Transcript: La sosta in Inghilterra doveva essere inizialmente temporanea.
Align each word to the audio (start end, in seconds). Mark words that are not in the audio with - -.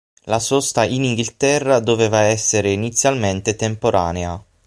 La 0.23 0.39
sosta 0.39 0.83
in 0.83 1.03
Inghilterra 1.03 1.79
doveva 1.79 2.21
essere 2.21 2.71
inizialmente 2.71 3.55
temporanea. 3.55 4.43